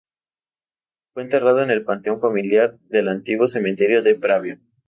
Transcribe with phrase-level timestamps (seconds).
[1.13, 4.59] Fue enterrado en el panteón familiar del antiguo cementerio de Pravia.